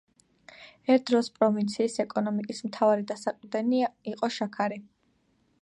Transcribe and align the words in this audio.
ერთ 0.93 1.03
დროს 1.11 1.29
პროვინციის 1.35 1.99
ეკონომიკის 2.05 2.63
მთავარი 2.71 3.07
დასაყრდენია 3.15 3.93
იყო 4.15 4.35
შაქარი. 4.39 4.83